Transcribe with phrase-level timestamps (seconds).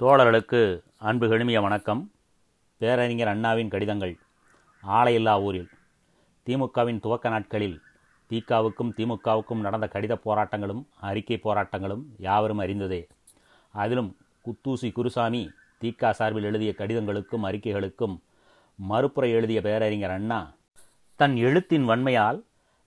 [0.00, 2.12] தோழர்களுக்கு அன்பு எழுமிய வணக்கம்.
[2.76, 4.18] பேரறிஞர் அண்ணாவின் கடிதங்கள்.
[4.86, 5.68] ஆலையில்லா ஊரில்.
[6.46, 7.80] திமுகவின் துவக்க நாட்களில்
[8.30, 13.08] திகாவுக்கும் திமுகவுக்கும் நடந்த கடித போராட்டங்களும் அறிக்கை போராட்டங்களும் யாவரும் அறிந்ததே.
[13.72, 15.50] அதிலும் குத்தூசி குருசாமி
[15.80, 18.18] தீகா சார்பில் எழுதிய கடிதங்களுக்கும் அறிக்கைகளுக்கும்
[18.90, 20.54] மறுப்புரை எழுதிய பேரறிஞர் அண்ணா
[21.16, 22.42] தன் எழுத்தின் வன்மையால்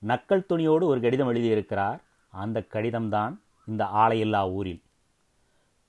[0.08, 2.00] நக்கல் துணியோடு ஒரு கடிதம் எழுதியிருக்கிறார்.
[2.30, 4.82] அந்த கடிதம்தான் இந்த ஆலையில்லா ஊரில்.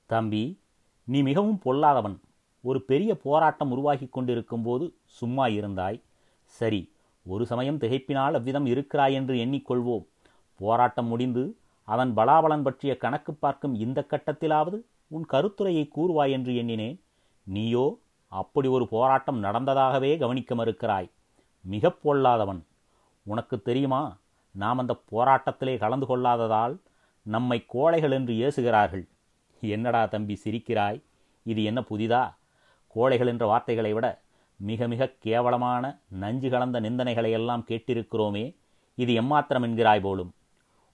[0.07, 0.63] தம்பி
[1.09, 2.17] நீ மிகவும் பொல்லாதவன்.
[2.64, 5.99] ஒரு பெரிய போராட்டம் உருவாகி கொண்டிருக்கும் போது சும்மா இருந்தாய்.
[6.45, 6.93] சரி
[7.26, 10.04] ஒரு சமயம் திகைப்பினால் அவ்விதம் இருக்கிறாய் என்று எண்ணிக்கொள்வோம்.
[10.61, 11.57] போராட்டம் முடிந்து
[11.89, 14.79] அதன் பலாபலன் பற்றிய கணக்கு பார்க்கும் இந்த கட்டத்திலாவது
[15.09, 16.96] உன் கருத்துரையை கூறுவாய் என்று எண்ணினேன்.
[17.46, 17.86] நீயோ
[18.32, 21.09] அப்படி ஒரு போராட்டம் நடந்ததாகவே கவனிக்க மறுக்கிறாய்.
[21.64, 22.61] மிக பொல்லாதவன்.
[23.26, 24.03] உனக்கு தெரியுமா
[24.54, 26.75] நாம் அந்த போராட்டத்திலே கலந்து கொள்ளாததால்
[27.26, 29.04] நம்மை கோழைகள் என்று ஏசுகிறார்கள்.
[29.68, 31.03] என்னடா தம்பி சிரிக்கிறாய்?
[31.43, 32.34] இது என்ன புதிதா?
[32.86, 34.23] கோழைகள் என்ற வார்த்தைகளை விட
[34.57, 38.57] மிக மிக கேவலமான நஞ்சு கலந்த நிந்தனைகளை எல்லாம் கேட்டிருக்கிறோமே
[38.95, 40.35] இது எம்மாத்திரம் என்கிறாய் போலும்.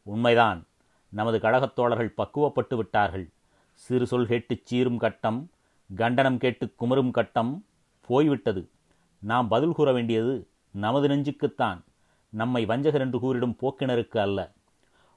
[0.03, 0.67] உண்மைதான்
[1.09, 3.31] நமது கழகத்தோழர்கள் பக்குவப்பட்டு விட்டார்கள்.
[3.73, 5.51] சிறு சொல் கேட்டு சீரும் கட்டம்
[5.97, 7.65] கண்டனம் கேட்டு குமரும் கட்டம்
[8.07, 8.69] போய்விட்டது.
[9.19, 11.81] நாம் பதில் கூற வேண்டியது நமது நெஞ்சுக்குத்தான்
[12.29, 14.53] நம்மை வஞ்சகர் என்று கூறிடும் போக்கினருக்கு அல்ல.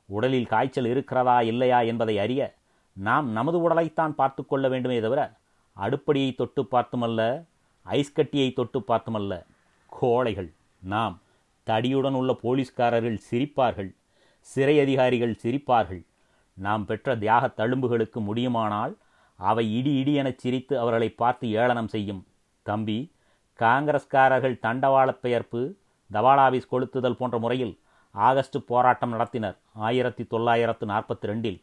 [0.06, 2.56] உடலில் காய்ச்சல் இருக்கிறதா இல்லையா என்பதை அறிய
[2.94, 5.34] நாம் நமது உடலைத்தான் பார்த்து கொள்ள வேண்டுமே தவிர
[5.78, 7.46] அடுப்படியை தொட்டு பார்த்துமல்ல
[7.84, 9.46] ஐஸ் கட்டியை தொட்டு பார்த்துமல்ல
[9.86, 10.54] கோழைகள்.
[10.80, 11.22] நாம்
[11.66, 13.96] தடியுடன் உள்ள போலீஸ்காரர்கள் சிரிப்பார்கள்
[14.40, 16.06] சிறை அதிகாரிகள் சிரிப்பார்கள்.
[16.54, 18.98] நாம் பெற்ற தியாக தழும்புகளுக்கு முடியுமானால்
[19.36, 22.26] அவை இடி இடி எனச் சிரித்து அவர்களை பார்த்து ஏளனம் செய்யும்.
[22.62, 23.12] தம்பி
[23.60, 25.76] காங்கிரஸ்காரர்கள் தண்டவாளப் பெயர்ப்பு
[26.14, 27.80] தபாலாபீஸ் கொளுத்துதல் போன்ற முறையில்
[28.12, 31.62] ஆகஸ்ட் போராட்டம் நடத்தினர் ஆயிரத்தி தொள்ளாயிரத்து நாற்பத்தி ரெண்டில்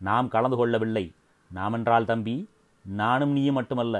[0.00, 1.12] நாம் கலந்து கொள்ளவில்லை.
[1.50, 2.48] நாமென்றால் தம்பி
[2.84, 3.96] நானும் நீயும் மட்டுமல்ல.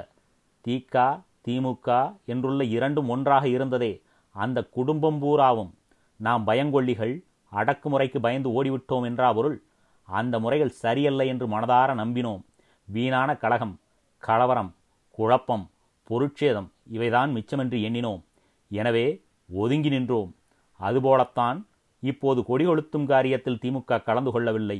[0.64, 4.02] தீக்கா திமுக என்றுள்ள இரண்டும் ஒன்றாக இருந்ததே.
[4.34, 5.74] அந்த குடும்பம் பூராவும்
[6.16, 7.14] நாம் பயங்கொள்ளிகள்
[7.52, 9.62] அடக்குமுறைக்கு பயந்து ஓடிவிட்டோம் என்றா பொருள்.
[10.08, 12.42] அந்த முறைகள் சரியல்ல என்று மனதார நம்பினோம்.
[12.84, 13.78] வீணான கலகம்
[14.18, 14.74] கலவரம்
[15.10, 15.70] குழப்பம்
[16.04, 18.22] பொருட்சேதம் இவைதான் மிச்சமென்று எண்ணினோம்.
[18.68, 19.22] எனவே
[19.52, 20.34] ஒதுங்கி நின்றோம்.
[20.80, 21.66] அதுபோலத்தான்
[22.02, 24.78] இப்போது கொடி கொளுத்தும் காரியத்தில் திமுக கலந்து கொள்ளவில்லை.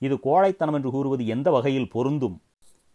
[0.00, 2.36] இது கோழைத்தனம் என்று கூறுவது எந்த வகையில் பொருந்தும்?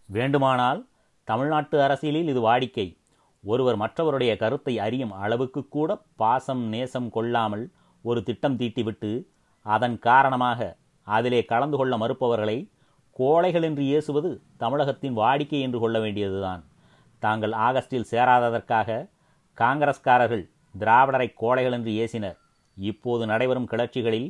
[0.10, 0.88] வேண்டுமானால்
[1.24, 2.98] தமிழ்நாட்டு அரசியலில் இது வாடிக்கை.
[3.44, 7.66] ஒருவர் மற்றவருடைய கருத்தை அறியும் அளவுக்கு கூட பாசம் நேசம் கொள்ளாமல்
[8.02, 9.12] ஒரு திட்டம் தீட்டிவிட்டு
[9.62, 12.58] அதன் காரணமாக அதிலே கலந்து கொள்ள மறுப்பவர்களை
[13.12, 16.64] கோழைகள் என்று ஏசுவது தமிழகத்தின் வாடிக்கை என்று கொள்ள வேண்டியதுதான்.
[17.20, 18.98] தாங்கள் ஆகஸ்டில் சேராததற்காக
[19.58, 20.44] காங்கிரஸ்காரர்கள்
[20.80, 22.38] திராவிடரை கோழைகள் என்று ஏசினர்.
[22.78, 24.30] இப்போது நடைபெறும் கிளர்ச்சிகளில்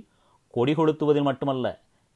[0.53, 1.67] கொடி கொளுத்துவதில் மட்டுமல்ல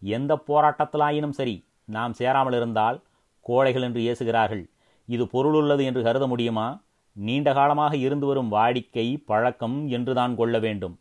[0.02, 3.02] எந்த போராட்டத்திலாயினும் சரி நாம் சேராமல் இருந்தால்
[3.42, 4.70] கோழைகள் என்று ஏசுகிறார்கள்.
[5.06, 6.82] இது பொருளுள்ளது என்று கருத முடியுமா?
[7.14, 11.00] நீண்ட காலமாக இருந்து வரும் வாடிக்கை பழக்கம் என்றுதான் கொள்ள வேண்டும்.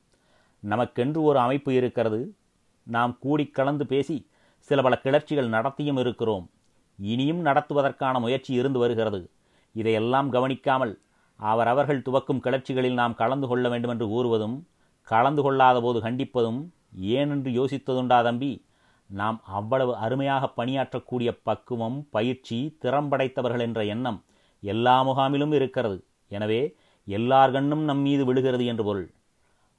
[0.61, 2.35] நமக்கென்று ஒரு அமைப்பு இருக்கிறது.
[2.83, 4.29] நாம் கூடி கலந்து பேசி
[4.61, 6.51] சில பல கிளர்ச்சிகள் நடத்தியும் இருக்கிறோம்.
[6.97, 9.31] இனியும் நடத்துவதற்கான முயற்சி இருந்து வருகிறது.
[9.73, 10.99] இதையெல்லாம் கவனிக்காமல்
[11.37, 14.63] அவரவர்கள் துவக்கும் கிளர்ச்சிகளில் நாம் கலந்து கொள்ள வேண்டும் என்று கூறுவதும்
[15.03, 18.67] கலந்து கொள்ளாத போது கண்டிப்பதும் ஏனென்று யோசித்ததுண்டா தம்பி?
[19.11, 24.25] நாம் அவ்வளவு அருமையாக பணியாற்றக்கூடிய பக்குவம் பயிற்சி திறம்படைத்தவர்கள் என்ற எண்ணம்
[24.61, 26.05] எல்லா முகாமிலும் இருக்கிறது.
[26.29, 29.15] எனவே எல்லார் கண்ணும் நம் மீது விழுகிறது என்று பொருள்.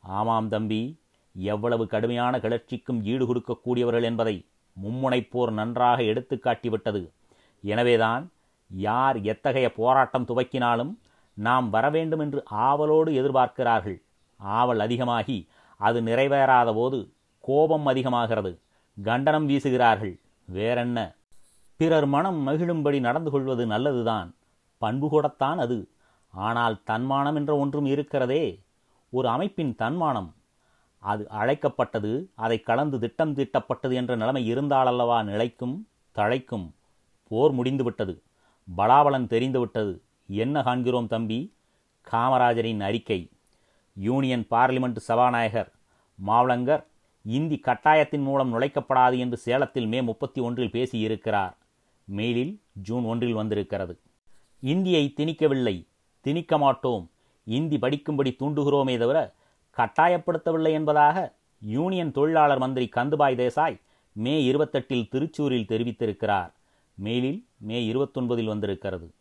[0.03, 0.81] ஆமாம் தம்பி
[1.35, 4.45] எவ்வளவு கடுமையான கிளர்ச்சிக்கும் ஈடு கொடுக்கக்கூடியவர்கள் என்பதை
[4.84, 7.01] மும்முனைப்போர் நன்றாக எடுத்து காட்டிவிட்டது.
[7.63, 8.31] எனவேதான்
[8.72, 10.91] யார் எத்தகைய போராட்டம் துவக்கினாலும்
[11.34, 14.01] நாம் வரவேண்டும் என்று ஆவலோடு எதிர்பார்க்கிறார்கள்.
[14.40, 15.47] ஆவல் அதிகமாகி
[15.78, 17.00] அது நிறைவேறாத போது
[17.40, 18.51] கோபம் அதிகமாகிறது.
[19.02, 20.20] கண்டனம் வீசுகிறார்கள்.
[20.46, 21.16] வேறென்ன?
[21.76, 24.36] பிறர் மனம் மகிழும்படி நடந்து கொள்வது நல்லதுதான்.
[24.78, 25.90] பண்பு கூடத்தான் அது.
[26.30, 28.64] ஆனால் தன்மானம் என்ற ஒன்றும் இருக்கிறதே.
[29.09, 30.36] ஒரு அமைப்பின் தன்மானம்.
[31.00, 36.72] அது அழைக்கப்பட்டது அதை கலந்து திட்டம் தீட்டப்பட்டது என்ற நிலைமை இருந்தாலல்லவா நிலைக்கும் தழைக்கும்?
[37.28, 38.22] போர் முடிந்துவிட்டது.
[38.78, 40.02] பலாபலன் தெரிந்துவிட்டது.
[40.28, 41.56] என்ன காண்கிறோம் தம்பி?
[42.12, 43.32] காமராஜரின் அறிக்கை.
[43.94, 45.72] யூனியன் பார்லிமெண்ட் சபாநாயகர்
[46.16, 46.89] மாவளங்கர்
[47.22, 51.54] இந்தி கட்டாயத்தின் மூலம் நுழைக்கப்படாது என்று சேலத்தில் மே முப்பத்தி ஒன்றில் பேசியிருக்கிறார்.
[52.16, 54.00] மெயிலில் ஜூன் ஒன்றில் வந்திருக்கிறது.
[54.60, 55.88] இந்தியை திணிக்கவில்லை.
[56.22, 57.10] திணிக்க மாட்டோம்.
[57.44, 59.34] இந்தி படிக்கும்படி தூண்டுகிறோமே தவிர
[59.78, 63.82] கட்டாயப்படுத்தவில்லை என்பதாக யூனியன் தொழிலாளர் மந்திரி கந்துபாய் தேசாய்
[64.12, 66.52] மே இருபத்தெட்டில் திருச்சூரில் தெரிவித்திருக்கிறார்.
[67.04, 69.14] மெயிலில் மே இருபத்தொன்பதில் வந்திருக்கிறது.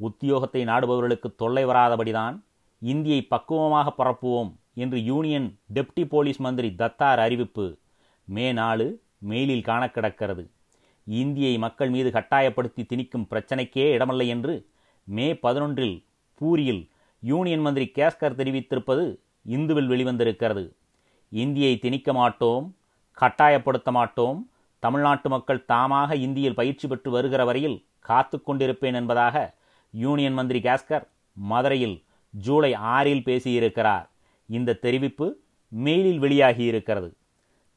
[0.00, 2.40] உத்தியோகத்தை நாடுபவர்களுக்கு தொல்லை வராதபடிதான்
[2.78, 4.52] இந்தியை பக்குவமாக பரப்புவோம்.
[4.74, 7.78] என்று யூனியன் டெப்டி போலீஸ் மந்திரி தத்தார் அறிவிப்பு.
[8.24, 10.50] மே நாலு மெயிலில் காண கிடக்கிறது
[11.06, 14.66] இந்தியை மக்கள் மீது கட்டாயப்படுத்தி திணிக்கும் பிரச்சனைக்கே இடமில்லை என்று
[15.04, 16.04] மே பதினொன்றில்
[16.40, 16.88] பூரியில்
[17.20, 19.04] யூனியன் மந்திரி கேஸ்கர் தெரிவித்திருப்பது
[19.42, 20.64] இந்துவில் வெளிவந்திருக்கிறது.
[21.28, 22.76] இந்தியை திணிக்க மாட்டோம்
[23.18, 24.38] கட்டாயப்படுத்த மாட்டோம்.
[24.78, 29.54] தமிழ்நாட்டு மக்கள் தாமாக இந்தியில் பயிற்சி பெற்று வருகிற வரையில் காத்து கொண்டிருப்பேன் என்பதாக
[29.90, 34.06] யூனியன் மந்திரி கேஸ்கர் மதுரையில் ஜூலை ஆறில் பேசியிருக்கிறார்.
[34.52, 35.26] இந்த தெரிவிப்பு
[35.84, 37.08] மெயிலில் வெளியாகியிருக்கிறது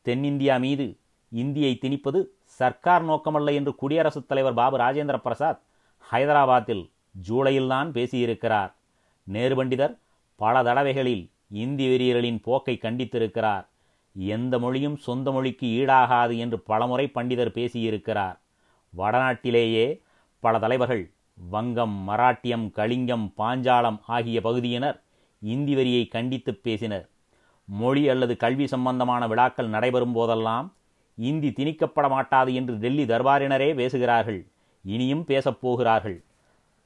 [0.05, 0.97] தென்னிந்தியா மீது
[1.29, 5.61] இந்தியை திணிப்பது சர்க்கார் நோக்கமல்ல என்று குடியரசுத் தலைவர் பாபு ராஜேந்திர பிரசாத்
[6.11, 6.83] ஹைதராபாத்தில்
[7.27, 8.71] ஜூலையில்தான் பேசியிருக்கிறார்.
[9.23, 9.97] நேரு பண்டிதர்
[10.35, 13.65] பல தடவைகளில் இந்தி வெறியர்களின் போக்கை கண்டித்திருக்கிறார்.
[14.15, 18.37] எந்த மொழியும் சொந்த மொழிக்கு ஈடாகாது என்று பலமுறை பண்டிதர் பேசியிருக்கிறார்.
[18.97, 20.01] வடநாட்டிலேயே
[20.39, 21.11] பல தலைவர்கள்
[21.51, 25.03] வங்கம் மராட்டியம் கலிங்கம் பாஞ்சாலம் ஆகிய பகுதியினர்
[25.53, 27.05] இந்தி வரியை கண்டித்து பேசினர்.
[27.67, 30.67] மொழி அல்லது கல்வி சம்பந்தமான விழாக்கள் நடைபெறும் போதெல்லாம்
[31.17, 34.39] இந்தி திணிக்கப்பட மாட்டாது என்று டெல்லி தர்பாரினரே பேசுகிறார்கள்.
[34.85, 36.17] இனியும் பேசப் போகிறார்கள்.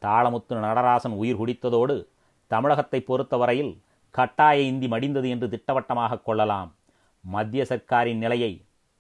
[0.02, 1.96] தாளமுத்து நடராசன் உயிர் குடித்ததோடு
[2.52, 3.74] தமிழகத்தை பொறுத்தவரையில்
[4.16, 6.70] கட்டாய இந்தி மடிந்தது என்று திட்டவட்டமாக கொள்ளலாம்.
[7.24, 8.52] மத்திய சர்க்காரின் நிலையை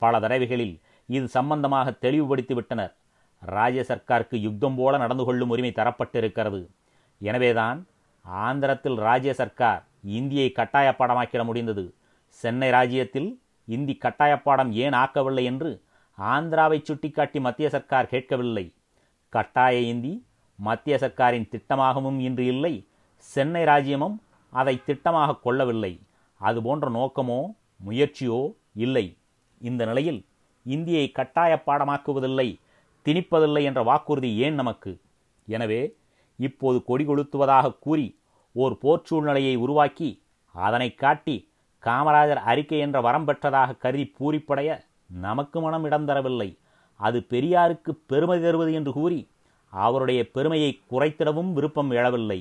[0.02, 0.76] பல தடவைகளில்
[1.16, 2.94] இது சம்பந்தமாக தெளிவுபடுத்திவிட்டனர்.
[3.42, 6.62] ராஜ்ய சர்க்காருக்கு யுத்தம் போல நடந்து கொள்ளும் உரிமை தரப்பட்டிருக்கிறது.
[7.22, 7.80] எனவேதான்
[8.26, 9.84] ஆந்திரத்தில் ராஜ்ய சர்க்கார்
[10.18, 11.86] இந்தியை கட்டாய பாடமாக்கிட முடிந்தது.
[12.30, 13.30] சென்னை ராஜ்யத்தில்
[13.68, 15.72] இந்தி கட்டாய பாடம் ஏன் ஆக்கவில்லை என்று
[16.18, 18.66] ஆந்திராவை சுட்டிக்காட்டி மத்திய சர்க்கார் கேட்கவில்லை.
[19.30, 20.14] கட்டாய இந்தி
[20.60, 22.74] மத்திய சர்க்காரின் திட்டமாகவும் இன்று இல்லை.
[23.18, 24.18] சென்னை ராஜ்யமும்
[24.54, 25.94] அதை திட்டமாக கொள்ளவில்லை.
[26.42, 27.40] அதுபோன்ற நோக்கமோ
[27.88, 28.40] முயற்சியோ
[28.86, 29.06] இல்லை.
[29.62, 30.20] இந்த நிலையில்
[30.66, 32.48] இந்தியை கட்டாய பாடமாக்குவதில்லை
[33.06, 34.92] திணிப்பதில்லை என்ற வாக்குறுதி ஏன் நமக்கு?
[35.48, 35.82] எனவே
[36.46, 38.08] இப்போது கொடி கொளுத்துவதாக கூறி
[38.56, 40.10] ஓர் போர் சூழ்நிலையை உருவாக்கி
[40.56, 41.36] அதனை காட்டி
[41.84, 44.70] காமராஜர் அறிக்கை என்ற வரம் பெற்றதாக கருதி பூரிப்படைய
[45.26, 46.50] நமக்கு மனம் இடம் தரவில்லை.
[47.00, 49.20] அது பெரியாருக்கு பெருமை தருவது என்று கூறி
[49.74, 52.40] அவருடைய பெருமையை குறைத்திடவும் விருப்பம் எழவில்லை.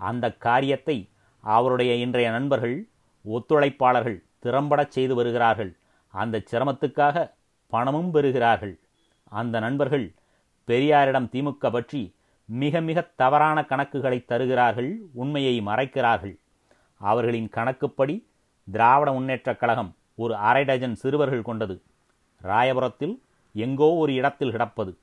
[0.00, 0.98] அந்த காரியத்தை
[1.44, 2.76] அவருடைய இன்றைய நண்பர்கள்
[3.24, 5.72] ஒத்துழைப்பாளர்கள் திறம்படச் செய்து வருகிறார்கள்.
[6.14, 7.16] அந்த சிரமத்துக்காக
[7.72, 8.74] பணமும் பெறுகிறார்கள்.
[9.30, 10.06] அந்த நண்பர்கள்
[10.68, 12.02] பெரியாரிடம் திமுக பற்றி
[12.50, 16.38] மிக மிக தவறான கணக்குகளை தருகிறார்கள் உண்மையை மறைக்கிறார்கள்.
[16.94, 18.26] அவர்களின் கணக்குப்படி
[18.70, 21.82] திராவிட முன்னேற்றக் கழகம் ஒரு அரை டஜன் சிறுவர்கள் கொண்டது.
[22.42, 23.18] ராயபுரத்தில்
[23.52, 24.96] எங்கோ ஒரு இடத்தில் கிடப்பது.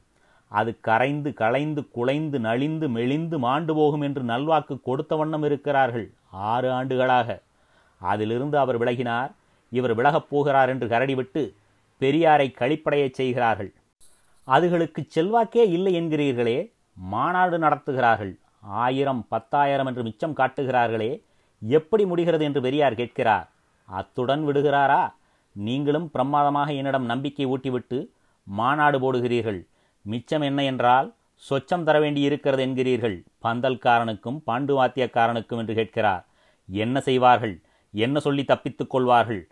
[0.48, 7.42] அது கரைந்து களைந்து குலைந்து நலிந்து மெலிந்து மாண்டு போகும் என்று நல்வாக்கு கொடுத்த வண்ணம் இருக்கிறார்கள் ஆறு ஆண்டுகளாக.
[8.00, 9.32] அதிலிருந்து அவர் விலகினார்
[9.70, 11.54] இவர் விலகப் போகிறார் என்று கரடிவிட்டு
[12.00, 13.74] பெரியாரை கழிப்படையச் செய்கிறார்கள்.
[14.48, 18.40] அதுகளுக்கு செல்வாக்கே இல்லை என்கிறீர்களே மாநாடு நடத்துகிறார்கள்.
[18.60, 21.24] ஆயிரம் பத்தாயிரம் என்று மிச்சம் காட்டுகிறார்களே.
[21.60, 23.52] எப்படி முடிகிறது என்று பெரியார் கேட்கிறார்.
[23.86, 25.14] அத்துடன் விடுகிறாரா?
[25.52, 28.08] நீங்களும் பிரமாதமாக என்னிடம் நம்பிக்கை ஊட்டிவிட்டு
[28.44, 29.68] மாநாடு போடுகிறீர்கள்.
[30.02, 31.14] மிச்சம் என்ன என்றால்
[31.50, 33.26] சொச்சம் தர வேண்டி இருக்கிறது என்கிறீர்கள்.
[33.44, 36.26] பந்தல்காரனுக்கும் பாண்டு வாத்தியக்காரனுக்கும் என்று கேட்கிறார்.
[36.68, 37.62] என்ன செய்வார்கள்?
[37.92, 39.48] என்ன சொல்லி தப்பித்துக் கொள்வார்கள்?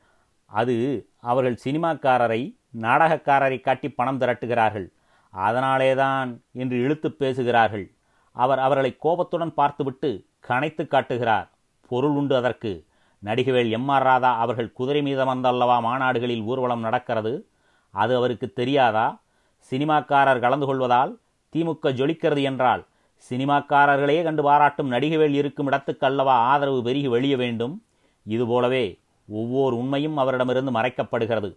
[0.46, 4.88] அது அவர்கள் சினிமாக்காரரை நாடகக்காரரை காட்டி பணம் திரட்டுகிறார்கள்.
[5.34, 7.92] அதனாலேதான் என்று இழுத்து பேசுகிறார்கள்.
[8.32, 11.52] அவர் அவர்களை கோபத்துடன் பார்த்துவிட்டு கனைத்து காட்டுகிறார்.
[11.88, 12.86] பொருள் உண்டு அதற்கு.
[13.24, 17.48] நடிகவேல் எம் ஆர் ராதா அவர்கள் குதிரை மீதம் வந்தல்லவா மாநாடுகளில் ஊர்வலம் நடக்கிறது?
[17.90, 19.22] அது அவருக்கு தெரியாதா?
[19.72, 21.20] சினிமாக்காரர் கலந்து கொள்வதால்
[21.56, 22.86] திமுக ஜொலிக்கிறது என்றால்
[23.30, 27.84] சினிமாக்காரர்களே கண்டு பாராட்டும் நடிகவேல் இருக்கும் இடத்துக்கு அல்லவா ஆதரவு பெருகி வெளிய வேண்டும்?
[28.24, 31.56] இதுபோலவே ஒவ்வொரு உண்மையும் அவரிடமிருந்து மறைக்கப்படுகிறது.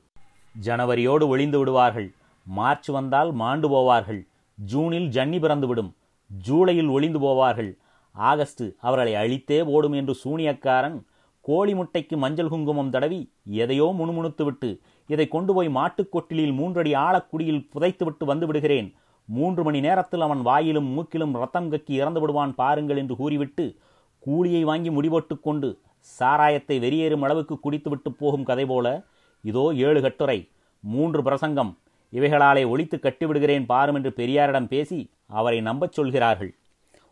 [0.62, 2.14] ஜனவரியோடு ஒளிந்து விடுவார்கள்.
[2.46, 4.22] மார்ச் வந்தால் மாண்டு போவார்கள்.
[4.54, 5.90] ஜூனில் ஜன்னி பிறந்துவிடும்.
[6.30, 7.72] ஜூலையில் ஒளிந்து போவார்கள்.
[8.14, 10.98] ஆகஸ்ட் அவர்களை அழித்தே ஓடும் என்று சூனியக்காரன்
[11.40, 18.46] கோழி முட்டைக்கு மஞ்சள் குங்குமம் தடவி எதையோ முணுமுணுத்துவிட்டு இதை கொண்டு போய் மாட்டுக்கொட்டிலில் மூன்றடி ஆழக்குடியில் புதைத்துவிட்டு வந்து
[18.46, 18.94] விடுகிறேன்
[19.28, 23.76] மூன்று மணி நேரத்தில் அவன் வாயிலும் மூக்கிலும் ரத்தம் கக்கி இறந்து விடுவான் பாருங்கள் என்று கூறிவிட்டு
[24.18, 29.04] கூலியை வாங்கி முடிபோட்டுக் கொண்டு சாராயத்தை வெறியேறும் அளவுக்கு குடித்துவிட்டு போகும் கதை போல
[29.40, 30.48] இதோ ஏழு கட்டுரை.
[30.80, 31.78] மூன்று பிரசங்கம்.
[32.16, 36.52] இவைகளாலே ஒழித்து கட்டிவிடுகிறேன் பாரும் என்று பெரியாரிடம் பேசி அவரை நம்பச் சொல்கிறார்கள்.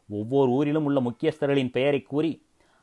[0.09, 2.33] ஒவ்வொரு ஊரிலும் உள்ள முக்கியஸ்தர்களின் பெயரை கூறி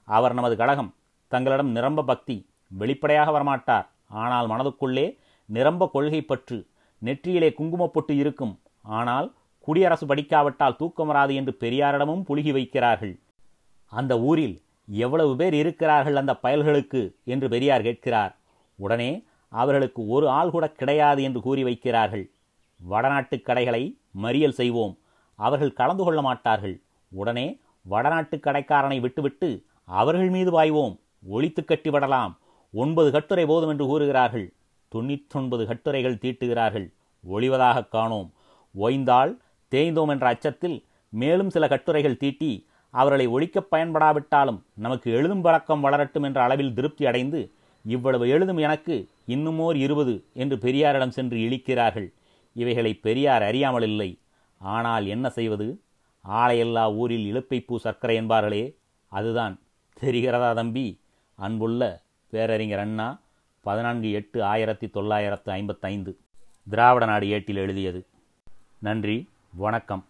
[0.07, 0.91] அவர் நமது கழகம்
[1.27, 2.37] தங்களிடம் நிரம்ப பக்தி
[2.67, 3.87] வெளிப்படையாக வரமாட்டார்.
[4.07, 5.05] ஆனால் மனதுக்குள்ளே
[5.45, 6.57] நிரம்ப கொள்கை பற்று
[7.01, 8.59] நெற்றியிலே குங்குமப்பொட்டு இருக்கும்.
[8.81, 9.27] ஆனால்
[9.59, 13.15] குடியரசு படிக்காவிட்டால் தூக்கம் வராது என்று பெரியாரிடமும் புழுகி வைக்கிறார்கள்.
[13.91, 17.01] அந்த ஊரில் எவ்வளவு பேர் இருக்கிறார்கள் அந்த பயல்களுக்கு?
[17.23, 18.33] என்று பெரியார் கேட்கிறார்.
[18.75, 22.25] உடனே அவர்களுக்கு ஒரு ஆள் கூட கிடையாது என்று கூறி வைக்கிறார்கள்.
[22.79, 23.83] வடநாட்டு கடைகளை
[24.21, 24.97] மறியல் செய்வோம்.
[25.39, 26.75] அவர்கள் கலந்து கொள்ள மாட்டார்கள்.
[27.11, 29.49] உடனே வடநாட்டு கடைக்காரனை விட்டுவிட்டு
[29.85, 30.95] அவர்கள் மீது பாய்வோம்.
[31.27, 32.33] ஒழித்து கட்டிவிடலாம்.
[32.73, 34.47] ஒன்பது கட்டுரை போதும் என்று கூறுகிறார்கள்.
[34.95, 36.87] தொண்ணூற்றொன்பது கட்டுரைகள் தீட்டுகிறார்கள்.
[37.29, 38.29] ஒளிவதாக காணோம்.
[38.79, 39.37] ஓய்ந்தால்
[39.71, 40.77] தேய்ந்தோம் என்ற அச்சத்தில்
[41.09, 42.51] மேலும் சில கட்டுரைகள் தீட்டி
[42.93, 47.41] அவர்களை ஒழிக்க பயன்படாவிட்டாலும் நமக்கு எழுதும் பழக்கம் வளரட்டும் என்ற அளவில் திருப்தி அடைந்து
[47.85, 52.13] இவ்வளவு எழுதும் எனக்கு இன்னுமோர் இருபது என்று பெரியாரிடம் சென்று இழிக்கிறார்கள்.
[52.53, 54.19] இவைகளை பெரியார் அறியாமல் இல்லை.
[54.57, 55.81] ஆனால் என்ன செய்வது?
[56.29, 58.75] ஆளையெல்லா ஊரில் இழுப்பைப்பூ சர்க்கரை என்பார்களே
[59.07, 59.59] அதுதான்.
[60.01, 60.99] தெரிகிறதா தம்பி?
[61.35, 63.19] அன்புள்ள பேரறிஞர் அண்ணா
[63.61, 66.17] பதினான்கு எட்டு ஆயிரத்தி தொள்ளாயிரத்து ஐம்பத்தைந்து.
[66.69, 68.05] திராவிட நாடு ஏட்டில் எழுதியது.
[68.79, 70.05] நன்றி வணக்கம்.